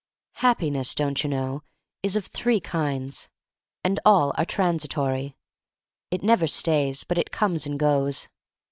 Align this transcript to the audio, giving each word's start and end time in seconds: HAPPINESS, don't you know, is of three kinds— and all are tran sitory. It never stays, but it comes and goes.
HAPPINESS, 0.37 0.95
don't 0.95 1.23
you 1.23 1.29
know, 1.29 1.61
is 2.01 2.15
of 2.15 2.25
three 2.25 2.59
kinds— 2.59 3.29
and 3.85 3.99
all 4.03 4.33
are 4.35 4.45
tran 4.45 4.79
sitory. 4.79 5.35
It 6.09 6.23
never 6.23 6.47
stays, 6.47 7.03
but 7.03 7.19
it 7.19 7.29
comes 7.29 7.67
and 7.67 7.77
goes. 7.77 8.27